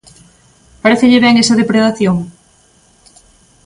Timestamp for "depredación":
1.61-2.17